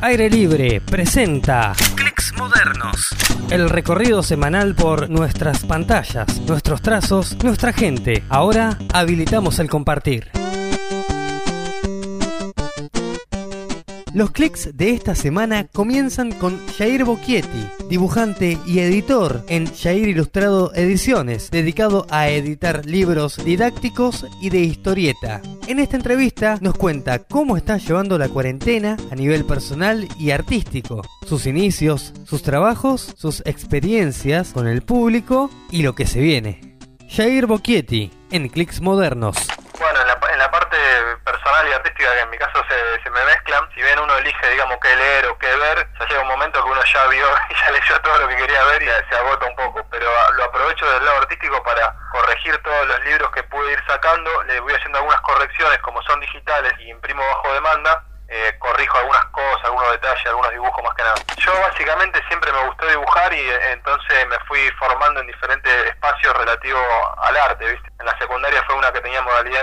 [0.00, 3.08] Aire Libre presenta Clics Modernos.
[3.50, 8.22] El recorrido semanal por nuestras pantallas, nuestros trazos, nuestra gente.
[8.28, 10.30] Ahora habilitamos el compartir.
[14.16, 20.72] Los clics de esta semana comienzan con Jair Bocchietti, dibujante y editor en Jair Ilustrado
[20.74, 25.42] Ediciones, dedicado a editar libros didácticos y de historieta.
[25.68, 31.02] En esta entrevista nos cuenta cómo está llevando la cuarentena a nivel personal y artístico,
[31.26, 36.78] sus inicios, sus trabajos, sus experiencias con el público y lo que se viene.
[37.06, 39.36] Jair Bocchietti, en Clics Modernos
[41.72, 43.68] artística que en mi caso se, se me mezclan.
[43.74, 46.70] Si bien uno elige, digamos, qué leer o qué ver, ya llega un momento que
[46.70, 49.56] uno ya vio y ya leyó todo lo que quería ver y se agota un
[49.56, 49.86] poco.
[49.90, 54.42] Pero lo aprovecho del lado artístico para corregir todos los libros que pude ir sacando.
[54.44, 58.04] Le voy haciendo algunas correcciones, como son digitales y imprimo bajo demanda.
[58.28, 61.14] Eh, corrijo algunas cosas, algunos detalles, algunos dibujos más que nada.
[61.36, 66.36] Yo básicamente siempre me gustó dibujar y eh, entonces me fui formando en diferentes espacios
[66.36, 66.82] relativos
[67.18, 67.88] al arte, ¿viste?
[68.00, 69.62] En la secundaria fue una que tenía modalidad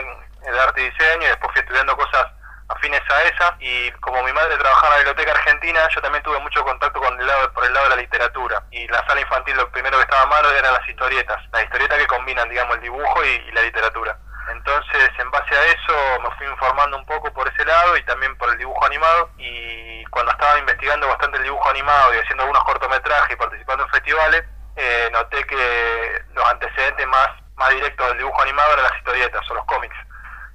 [0.52, 2.25] de arte y diseño y después fui estudiando cosas
[2.69, 3.55] afines a esa.
[3.59, 7.19] Y como mi madre trabajaba en la biblioteca argentina yo también tuve mucho contacto con
[7.19, 8.64] el lado por el lado de la literatura.
[8.71, 11.97] Y la sala infantil lo primero que estaba a mano eran las historietas las historietas
[11.97, 14.17] que combinan digamos el dibujo y, la literatura.
[14.52, 18.36] Entonces en base a eso me fui informando un poco por ese lado y también
[18.38, 19.30] por el dibujo animado.
[19.38, 23.89] Y cuando estaba investigando bastante el dibujo animado y haciendo algunos cortometrajes y participando en
[23.89, 24.44] festivales
[24.75, 29.53] eh, noté que los antecedentes más más directos del dibujo animado eran las historietas o
[29.53, 29.95] los cómics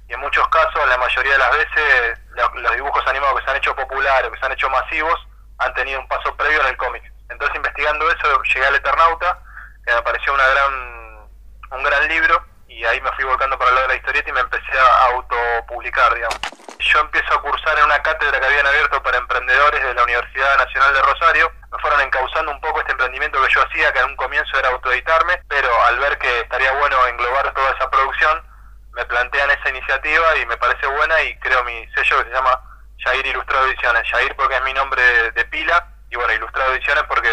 [0.09, 2.19] y en muchos casos, la mayoría de las veces,
[2.55, 5.27] los dibujos animados que se han hecho populares, que se han hecho masivos,
[5.59, 7.03] han tenido un paso previo en el cómic.
[7.29, 9.39] Entonces, investigando eso, llegué al Eternauta,
[9.85, 11.29] que me pareció una gran,
[11.71, 14.39] un gran libro, y ahí me fui volcando para el de la historieta y me
[14.39, 16.39] empecé a autopublicar, digamos.
[16.79, 20.57] Yo empiezo a cursar en una cátedra que habían abierto para emprendedores de la Universidad
[20.57, 21.51] Nacional de Rosario.
[21.71, 24.69] Me fueron encauzando un poco este emprendimiento que yo hacía, que en un comienzo era
[24.69, 28.49] autoeditarme, pero al ver que estaría bueno englobar toda esa producción,
[28.93, 29.51] me plantean
[29.89, 32.61] iniciativa y me parece buena y creo mi sello que se llama
[32.99, 34.07] Jair Ilustrado Ediciones.
[34.09, 35.01] Jair porque es mi nombre
[35.31, 37.29] de pila y bueno, Ilustrado Ediciones porque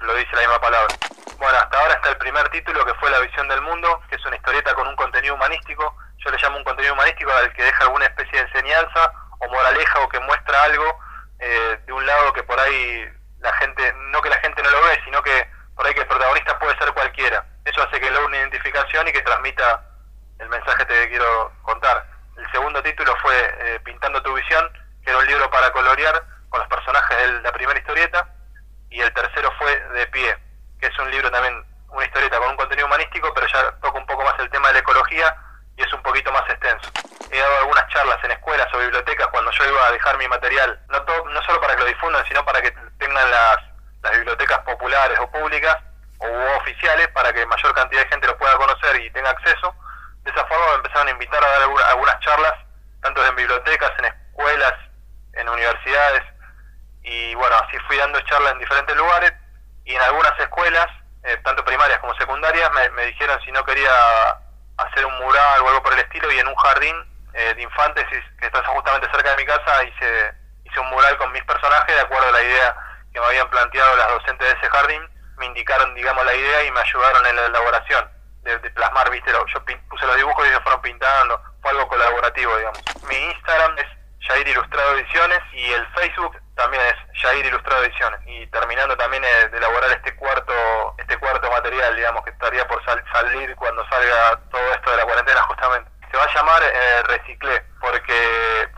[0.00, 0.94] lo dice la misma palabra.
[1.36, 4.24] Bueno, hasta ahora está el primer título que fue La visión del mundo, que es
[4.24, 5.94] una historieta con un contenido humanístico.
[6.18, 10.00] Yo le llamo un contenido humanístico al que deja alguna especie de enseñanza o moraleja
[10.00, 10.98] o que muestra algo
[11.40, 13.06] eh, de un lado que por ahí
[13.40, 16.06] la gente, no que la gente no lo ve, sino que por ahí que el
[16.06, 17.44] protagonista puede ser cualquiera.
[17.64, 19.91] Eso hace que logre una identificación y que transmita
[20.42, 22.04] el mensaje que te quiero contar.
[22.36, 24.68] El segundo título fue eh, Pintando tu visión,
[25.04, 28.28] que era un libro para colorear con los personajes de la primera historieta.
[28.90, 30.36] Y el tercero fue De pie,
[30.80, 34.06] que es un libro también, una historieta con un contenido humanístico, pero ya toca un
[34.06, 35.34] poco más el tema de la ecología
[35.76, 36.90] y es un poquito más extenso.
[37.30, 40.78] He dado algunas charlas en escuelas o bibliotecas cuando yo iba a dejar mi material,
[40.88, 43.58] no, no solo para que lo difundan, sino para que tengan las,
[44.02, 45.78] las bibliotecas populares o públicas
[46.18, 49.74] o oficiales para que mayor cantidad de gente lo pueda conocer y tenga acceso
[50.34, 52.54] esa forma me empezaron a invitar a dar algunas charlas,
[53.02, 54.74] tanto en bibliotecas, en escuelas,
[55.34, 56.22] en universidades,
[57.02, 59.32] y bueno, así fui dando charlas en diferentes lugares,
[59.84, 60.86] y en algunas escuelas,
[61.24, 63.90] eh, tanto primarias como secundarias, me, dijeron si no quería
[64.78, 66.96] hacer un mural o algo por el estilo, y en un jardín
[67.34, 68.04] eh, de infantes
[68.38, 70.34] que está justamente cerca de mi casa hice,
[70.64, 72.76] hice un mural con mis personajes de acuerdo a la idea
[73.12, 75.02] que me habían planteado las docentes de ese jardín,
[75.36, 79.64] me indicaron, digamos, la idea y me ayudaron en la elaboración de, plasmar, viste, yo
[79.88, 82.78] puse los dibujos y ellos fueron pintando, fue algo colaborativo, digamos.
[83.08, 83.86] Mi Instagram es
[84.26, 89.56] Jair Ilustrado Ediciones y el Facebook también es Jair Ilustrado Ediciones y terminando también de
[89.56, 90.52] elaborar este cuarto
[90.98, 95.42] este cuarto material, digamos, que estaría por salir cuando salga todo esto de la cuarentena
[95.42, 95.90] justamente.
[96.10, 98.68] Se va a llamar eh, Reciclé, porque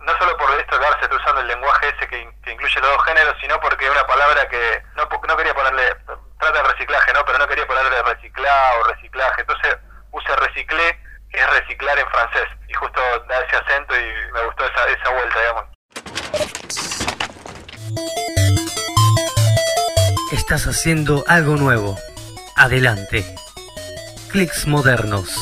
[0.00, 2.20] no solo por esto que ahora se está usando el lenguaje ese que,
[2.50, 5.96] incluye los dos géneros, sino porque es una palabra que no, no quería ponerle
[6.38, 7.24] trata de reciclaje, ¿no?
[7.24, 9.40] Pero no quería ponerle reciclado o reciclaje.
[9.40, 9.76] Entonces
[10.10, 12.48] puse reciclé, que es reciclar en francés.
[12.68, 15.64] Y justo da ese acento y me gustó esa, esa vuelta, digamos.
[20.32, 21.96] Estás haciendo algo nuevo.
[22.56, 23.24] Adelante.
[24.30, 25.36] Clicks modernos.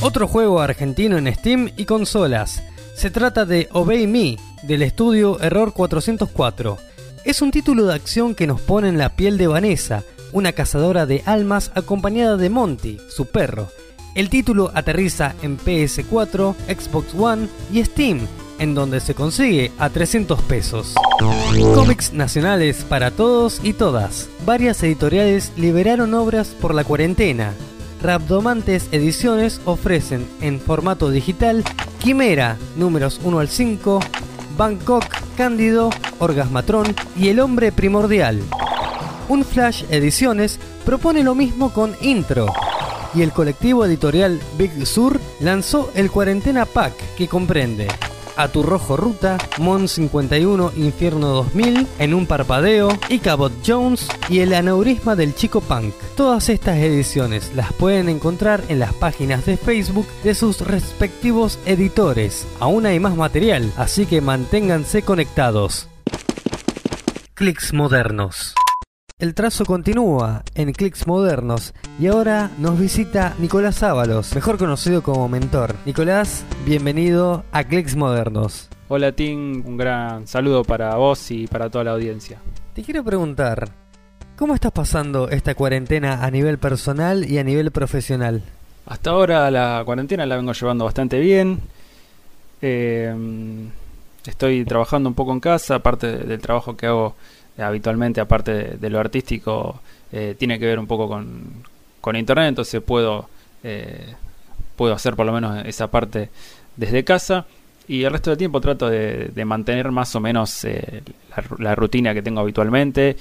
[0.00, 2.62] Otro juego argentino en Steam y consolas.
[2.94, 6.78] Se trata de Obey Me, del estudio Error 404
[7.24, 11.06] es un título de acción que nos pone en la piel de Vanessa, una cazadora
[11.06, 13.68] de almas acompañada de Monty, su perro.
[14.14, 18.20] El título aterriza en PS4, Xbox One y Steam,
[18.60, 20.94] en donde se consigue a 300 pesos.
[21.74, 24.28] Cómics nacionales para todos y todas.
[24.46, 27.54] Varias editoriales liberaron obras por la cuarentena.
[28.02, 31.64] Rabdomantes Ediciones ofrecen en formato digital
[31.98, 33.98] Quimera, números 1 al 5,
[34.56, 35.06] Bangkok,
[35.36, 35.90] Cándido,
[36.20, 38.40] Orgasmatron y El Hombre Primordial.
[39.28, 42.46] Un Flash Ediciones propone lo mismo con Intro,
[43.14, 47.88] y el colectivo editorial Big Sur lanzó el Cuarentena Pack, que comprende
[48.36, 54.54] a tu rojo ruta, Mon 51 Infierno 2000, En un parpadeo, Icabot Jones y El
[54.54, 55.94] aneurisma del chico punk.
[56.16, 62.46] Todas estas ediciones las pueden encontrar en las páginas de Facebook de sus respectivos editores.
[62.60, 65.88] Aún hay más material, así que manténganse conectados.
[67.34, 68.54] Clicks modernos.
[69.20, 75.28] El trazo continúa en Clicks Modernos y ahora nos visita Nicolás Ábalos, mejor conocido como
[75.28, 75.76] Mentor.
[75.86, 78.68] Nicolás, bienvenido a Clicks Modernos.
[78.88, 82.40] Hola Tim, un gran saludo para vos y para toda la audiencia.
[82.74, 83.68] Te quiero preguntar,
[84.36, 88.42] ¿cómo estás pasando esta cuarentena a nivel personal y a nivel profesional?
[88.84, 91.60] Hasta ahora la cuarentena la vengo llevando bastante bien.
[92.60, 93.14] Eh,
[94.26, 97.14] estoy trabajando un poco en casa, aparte del trabajo que hago
[97.58, 99.80] habitualmente, aparte de, lo artístico,
[100.12, 103.28] eh, tiene que ver un poco con, internet, entonces puedo,
[103.62, 104.14] eh,
[104.76, 106.30] puedo hacer por lo menos esa parte
[106.76, 107.46] desde casa.
[107.86, 111.02] Y el resto del tiempo trato de, mantener más o menos eh,
[111.58, 113.16] la, rutina que tengo habitualmente.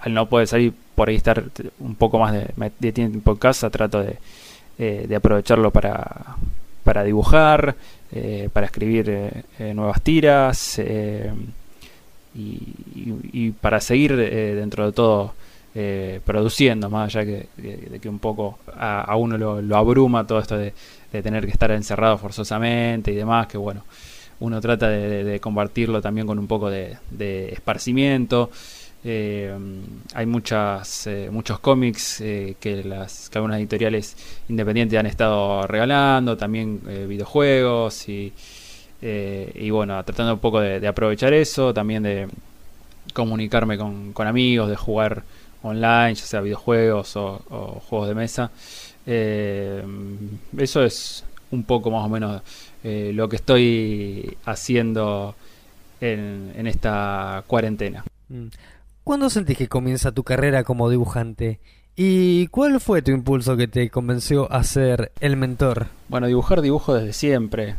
[0.00, 1.42] Al, no poder salir por ahí estar
[1.78, 2.34] un poco más
[2.78, 6.36] de, tiempo en casa, trato de, aprovecharlo para,
[6.84, 7.74] para dibujar,
[8.52, 10.78] para escribir nuevas tiras
[12.34, 15.34] y, para seguir eh, dentro de todo
[15.74, 20.56] eh, produciendo, más allá que, de, que un poco a, uno lo, abruma todo esto
[20.56, 20.72] de,
[21.10, 23.84] tener que estar encerrado forzosamente y demás, que bueno,
[24.40, 26.98] uno trata de, compartirlo también con un poco de,
[27.50, 28.50] esparcimiento.
[29.04, 29.52] Eh,
[30.14, 34.16] hay muchas, muchos cómics que, las, que algunas editoriales
[34.48, 38.32] independientes han estado regalando, también videojuegos y,
[39.02, 42.28] eh, y bueno, tratando un poco de, aprovechar eso, también de
[43.12, 45.24] comunicarme con, amigos, de jugar
[45.62, 48.50] online, ya sea videojuegos o, juegos de mesa.
[49.04, 49.82] Eh,
[50.56, 52.42] eso es un poco más o menos
[52.84, 55.34] eh, lo que estoy haciendo
[56.00, 58.04] en, en esta cuarentena.
[58.28, 58.46] Mm.
[59.02, 61.58] ¿Cuándo sentís que comienza tu carrera como dibujante?
[61.96, 65.88] ¿Y cuál fue tu impulso que te convenció a ser el mentor?
[66.08, 67.74] Bueno, dibujar dibujo desde siempre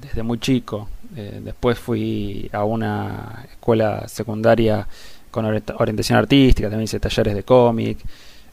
[0.00, 0.88] desde muy chico.
[1.16, 4.86] Eh, después fui a una escuela secundaria
[5.30, 7.98] con orientación artística, también hice talleres de cómic.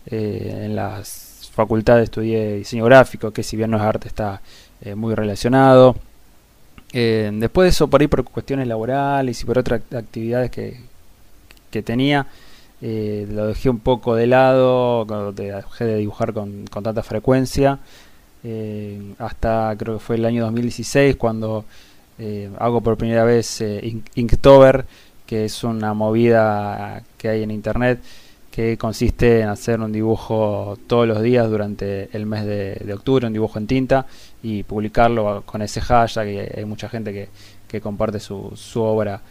[0.05, 4.41] Eh, en las facultades estudié diseño gráfico, que si bien no es arte está
[4.81, 5.95] eh, muy relacionado.
[6.91, 10.79] después de eso, por ahí por cuestiones laborales y por otras actividades que,
[11.69, 12.27] que tenía,
[12.81, 17.79] lo dejé un poco de lado, dejé de dibujar con tanta frecuencia.
[18.43, 21.65] Eh, hasta creo que fue el año 2016 cuando
[22.17, 24.85] eh, hago por primera vez eh, Inktober,
[25.25, 27.99] que es una movida que hay en internet
[28.49, 33.33] que consiste en hacer un dibujo todos los días durante el mes de, octubre, un
[33.33, 34.05] dibujo en tinta
[34.41, 37.29] y publicarlo con ese hashtag y hay mucha gente que,
[37.67, 39.21] que comparte su, su obra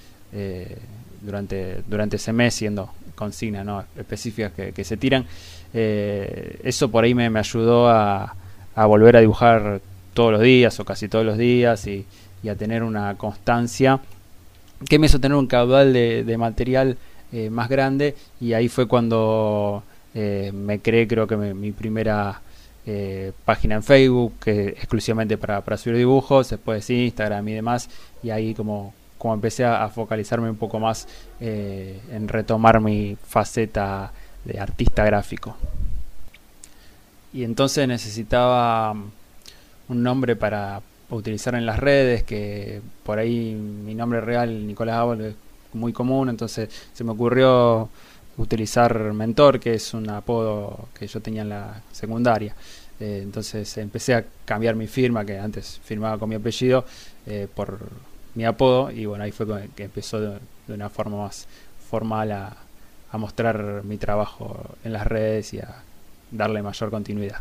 [1.20, 3.84] durante, durante ese mes siendo consignas ¿no?
[3.96, 5.26] específicas que, que se tiran.
[5.74, 8.34] eso por ahí me, me ayudó a,
[8.78, 9.80] a volver a dibujar
[10.14, 12.06] todos los días o casi todos los días y,
[12.48, 14.00] a tener una constancia
[14.88, 16.96] que me hizo tener un caudal de, material
[17.32, 19.82] eh, más grande y ahí fue cuando
[20.14, 22.40] eh, me creé creo que mi primera
[22.86, 27.90] eh, página en Facebook que exclusivamente para, para subir dibujos, después Instagram y demás
[28.22, 31.08] y ahí como, como empecé a, focalizarme un poco más
[31.40, 34.12] en retomar mi faceta
[34.44, 35.56] de artista gráfico
[37.32, 40.80] y entonces necesitaba un nombre para
[41.10, 45.34] utilizar en las redes, que por ahí mi nombre real, Nicolás Ábol, es
[45.72, 47.88] muy común, entonces se me ocurrió
[48.36, 52.54] utilizar Mentor, que es un apodo que yo tenía en la secundaria.
[53.00, 56.84] Eh, entonces empecé a cambiar mi firma, que antes firmaba con mi apellido,
[57.26, 57.78] eh, por
[58.34, 61.46] mi apodo, y bueno, ahí fue que empezó de, una forma más
[61.90, 62.56] formal a,
[63.10, 65.82] a mostrar mi trabajo en las redes y a
[66.30, 67.38] darle mayor continuidad.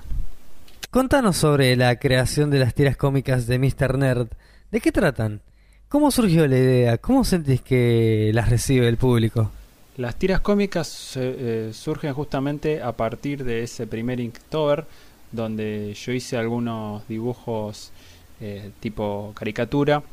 [0.89, 3.97] Contanos sobre la creación de las tiras cómicas de Mr.
[3.97, 4.27] Nerd.
[4.71, 5.41] ¿De qué tratan?
[5.89, 6.97] ¿Cómo surgió la idea?
[6.97, 9.51] ¿Cómo sentís que las recibe el público?
[9.97, 14.85] Las tiras cómicas eh, surgen justamente a partir de ese primer Inktober,
[15.31, 17.91] donde yo hice algunos dibujos
[18.39, 20.03] eh, tipo caricatura.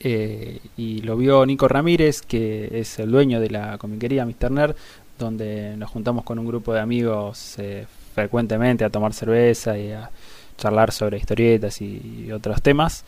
[0.00, 4.50] Eh, y lo vio Nico Ramírez, que es el dueño de la comiquería Mr.
[4.50, 4.76] Nerd,
[5.20, 10.10] donde nos juntamos con un grupo de amigos eh, frecuentemente a tomar cerveza y a
[10.56, 13.04] charlar sobre historietas y, otros temas.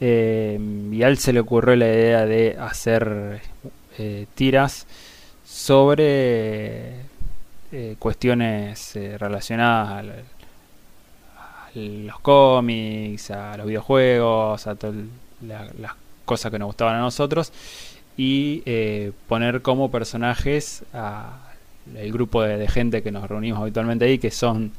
[0.00, 0.58] Eh,
[0.92, 3.40] y a él se le ocurrió la idea de hacer
[3.98, 4.86] eh, tiras
[5.44, 7.06] sobre
[7.98, 10.12] cuestiones relacionadas a,
[11.74, 14.96] los cómics, a los videojuegos, a todas
[15.42, 15.92] las
[16.24, 17.52] cosas que nos gustaban a nosotros
[18.16, 18.62] y
[19.28, 21.47] poner como personajes a
[21.96, 24.72] el grupo de, gente que nos reunimos habitualmente ahí, que son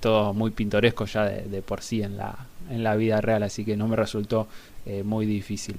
[0.00, 2.36] todos muy pintorescos ya de por sí en la,
[2.70, 4.48] en la vida real, así que no me resultó
[4.86, 5.76] eh, muy difícil.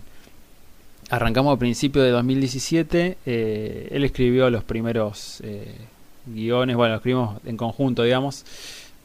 [1.09, 5.75] Arrancamos a principios de 2017, eh, él escribió los primeros eh,
[6.25, 8.45] guiones, bueno, los escribimos en conjunto, digamos,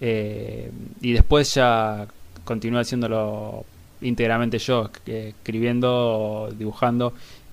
[0.01, 2.07] y después ya
[2.45, 3.67] continué haciéndolo
[4.01, 7.13] íntegramente yo, escribiendo, dibujando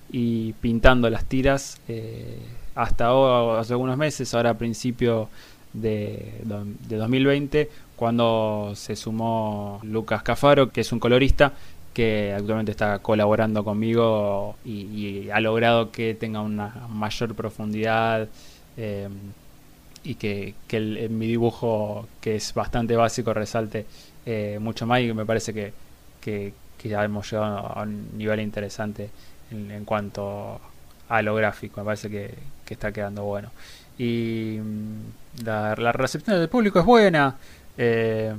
[0.09, 1.81] y pintando las tiras
[2.77, 5.29] hasta ahora, hace algunos meses, ahora a principio
[5.73, 6.33] de,
[6.87, 11.53] de 2020 cuando se sumó Lucas Cafaro, que es un colorista
[11.97, 18.27] que actualmente está colaborando conmigo y, ha logrado que tenga una mayor profundidad
[18.77, 19.09] eh,
[20.03, 20.53] y que,
[21.09, 23.87] mi dibujo, que es bastante básico, resalte
[24.27, 25.73] eh, mucho más y me parece que,
[26.21, 26.53] que,
[26.83, 29.09] ya hemos llegado a un nivel interesante
[29.49, 30.61] en, cuanto
[31.09, 32.33] a lo gráfico, me parece que,
[32.69, 33.49] está quedando bueno.
[33.97, 37.35] Y mm, la, recepción del público es buena.
[37.77, 38.33] Eh,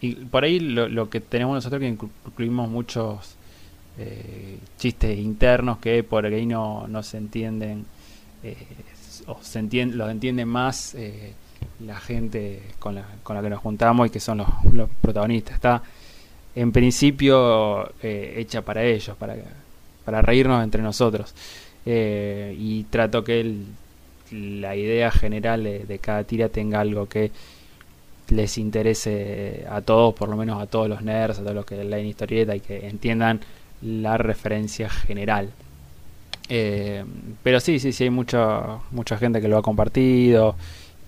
[0.00, 3.36] y por ahí lo, que tenemos nosotros que incluimos muchos
[3.98, 7.84] eh, chistes internos que por ahí no, no se entienden
[8.42, 8.56] eh,
[9.26, 10.96] o se entiende, los entiende más
[11.84, 15.54] la gente con la, con la que nos juntamos y que son los, los protagonistas.
[15.54, 15.82] Está
[16.54, 19.36] en principio hecha para ellos, para,
[20.04, 21.34] para reírnos entre nosotros.
[21.84, 23.56] Y trato que
[24.30, 27.30] la idea general de cada tira tenga algo que
[28.28, 31.82] les interese a todos, por lo menos a todos los nerds, a todos los que
[31.84, 33.40] leen historieta y que entiendan
[33.82, 35.50] la referencia general.
[36.48, 37.04] Eh,
[37.42, 40.56] pero sí, sí, sí, hay mucha, mucha gente que lo ha compartido,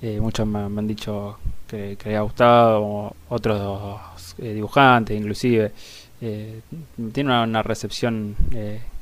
[0.02, 5.72] eh, muchos me, han dicho que, que, les ha gustado, otros eh, dibujantes inclusive.
[7.12, 8.34] tiene una, recepción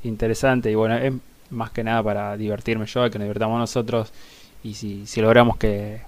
[0.03, 1.13] interesante y bueno, es
[1.53, 4.13] más que nada para divertirme yo, que nos divertamos nosotros
[4.65, 6.01] y si, si logramos que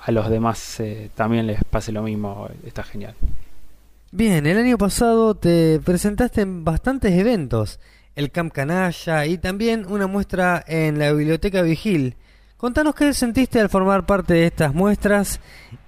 [0.00, 3.14] a los demás eh, también les pase lo mismo, está genial.
[4.10, 7.78] Bien, el año pasado te presentaste en bastantes eventos,
[8.16, 12.16] el Camp Canalla y también una muestra en la Biblioteca Vigil.
[12.56, 15.40] Contanos qué sentiste al formar parte de estas muestras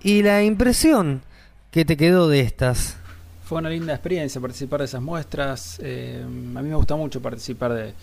[0.02, 1.23] y la impresión
[1.71, 2.97] que te quedó de estas.
[3.45, 5.80] Fue una linda experiencia participar de esas muestras.
[5.83, 7.95] Eh, a mí me gusta mucho participar de,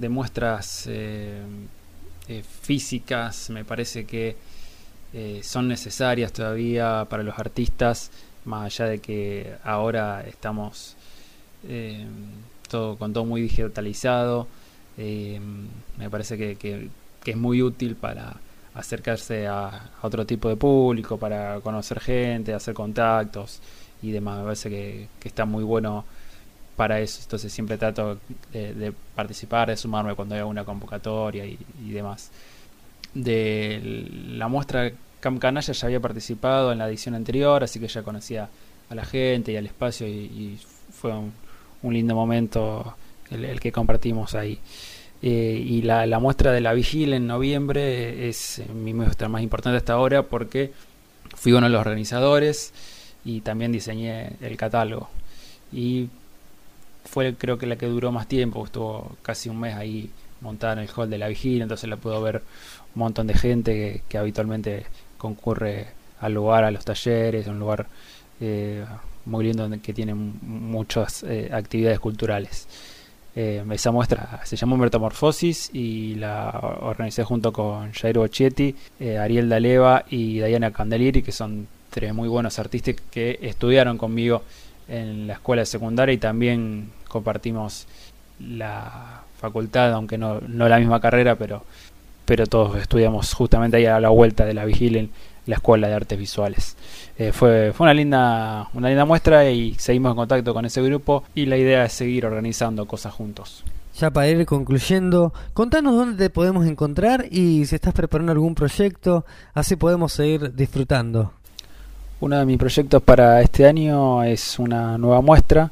[0.00, 1.42] de muestras eh,
[2.62, 3.50] físicas.
[3.50, 4.36] Me parece que
[5.12, 8.10] eh, son necesarias todavía para los artistas,
[8.44, 10.96] más allá de que ahora estamos
[11.68, 12.06] eh,
[12.68, 14.46] todo con todo muy digitalizado.
[14.96, 15.40] Eh,
[15.98, 16.88] me parece que,
[17.24, 18.36] es muy útil para
[18.74, 23.60] acercarse a, otro tipo de público, para conocer gente, hacer contactos
[24.02, 24.38] y demás.
[24.38, 26.04] Me parece que, está muy bueno
[26.80, 27.20] para eso.
[27.22, 28.18] Entonces siempre trato
[28.52, 32.30] de, participar, de sumarme cuando hay una convocatoria y demás
[33.14, 34.06] de
[34.36, 38.48] la muestra Camp Canalla ya había participado en la edición anterior, así que ya conocía
[38.88, 40.58] a la gente y al espacio y,
[40.92, 41.12] fue
[41.82, 42.96] un, lindo momento
[43.30, 44.58] el, que compartimos ahí.
[45.22, 49.92] Eh, y la, muestra de la Vigil en noviembre es mi muestra más importante hasta
[49.92, 50.72] ahora porque
[51.36, 52.72] fui uno de los organizadores
[53.24, 55.08] y también diseñé el catálogo.
[55.72, 56.08] Y
[57.04, 60.78] fue creo que la que duró más tiempo, estuvo casi un mes ahí montada en
[60.80, 62.42] el hall de la Vigil, entonces la puedo ver
[62.94, 64.86] un montón de gente que, habitualmente
[65.18, 65.88] concurre
[66.20, 67.86] al lugar, a los talleres, un lugar
[68.40, 68.84] eh,
[69.26, 72.66] muy lindo que tiene muchas eh, actividades culturales.
[73.36, 78.74] Eh, esa muestra se llamó Metamorfosis y la organicé junto con Jairo Ochetti,
[79.18, 84.42] Ariel Daleva y Diana Candelieri, que son tres muy buenos artistas que estudiaron conmigo
[84.90, 87.86] en la escuela secundaria y también compartimos
[88.38, 91.62] la facultad, aunque no, no la misma carrera, pero
[92.30, 95.10] pero todos estudiamos justamente ahí a la vuelta de la Vigilia en
[95.46, 96.76] la Escuela de Artes Visuales.
[97.18, 101.24] Eh, fue, fue una linda, una linda muestra y seguimos en contacto con ese grupo
[101.34, 103.64] y la idea es seguir organizando cosas juntos.
[103.98, 109.24] Ya para ir concluyendo, contanos dónde te podemos encontrar y si estás preparando algún proyecto,
[109.52, 111.32] así podemos seguir disfrutando.
[112.20, 115.70] Uno de mis proyectos para este año es una nueva muestra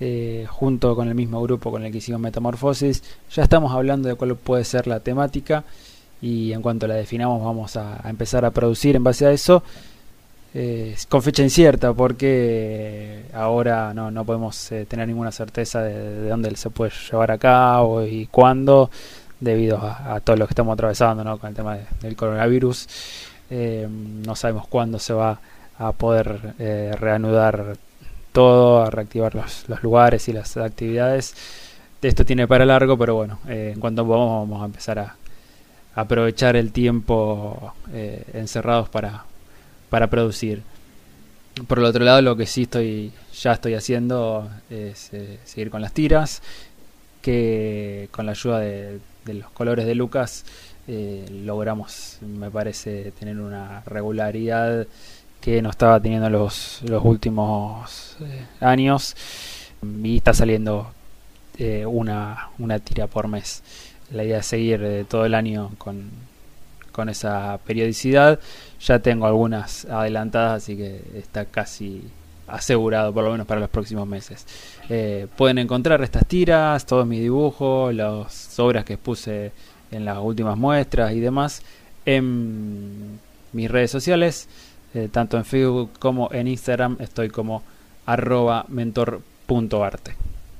[0.00, 3.00] eh, junto con el mismo grupo con el que hicimos Metamorfosis.
[3.30, 5.62] Ya estamos hablando de cuál puede ser la temática
[6.20, 9.62] y en cuanto la definamos vamos a, empezar a producir en base a eso.
[10.52, 16.56] eh, con fecha incierta porque ahora no, no podemos eh, tener ninguna certeza de, dónde
[16.56, 18.90] se puede llevar a cabo y cuándo
[19.38, 21.38] debido a, todo lo que estamos atravesando ¿no?
[21.38, 22.88] con el tema del coronavirus
[23.50, 25.40] no sabemos cuándo se va
[25.78, 26.54] a poder
[26.98, 27.76] reanudar
[28.32, 31.34] todo a reactivar los, los lugares y las actividades
[32.06, 35.16] esto tiene para largo, pero bueno, eh, en cuanto podamos vamos a empezar a,
[35.94, 39.24] aprovechar el tiempo eh, encerrados para,
[39.90, 40.62] para producir.
[41.66, 45.82] Por el otro lado, lo que sí estoy ya estoy haciendo es eh, seguir con
[45.82, 46.40] las tiras,
[47.20, 50.44] que con la ayuda de, los colores de Lucas
[50.86, 54.86] logramos, me parece, tener una regularidad
[55.40, 58.16] que no estaba teniendo los, los últimos
[58.60, 59.16] años
[60.02, 60.90] y está saliendo
[61.58, 63.62] eh, una, una tira por mes.
[64.10, 66.10] La idea es seguir eh, todo el año con,
[66.92, 68.40] con esa periodicidad.
[68.80, 72.02] Ya tengo algunas adelantadas, así que está casi
[72.46, 74.46] asegurado, por lo menos para los próximos meses.
[74.88, 79.52] Eh, pueden encontrar estas tiras, todos mis dibujos, las obras que puse
[79.90, 81.62] en las últimas muestras y demás
[82.04, 83.20] en
[83.52, 84.48] mis redes sociales,
[85.12, 87.62] tanto en Facebook como en Instagram, estoy como
[88.06, 90.14] arroba mentor.arte.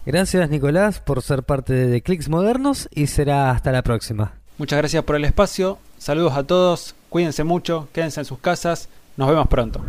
[0.07, 4.33] Gracias Nicolás por ser parte de Clicks Modernos y será hasta la próxima.
[4.57, 9.29] Muchas gracias por el espacio, saludos a todos, cuídense mucho, quédense en sus casas, nos
[9.29, 9.81] vemos pronto.